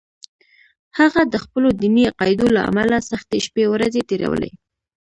[0.99, 4.51] هغه د خپلو دیني عقایدو له امله سختې شپې ورځې تېرولې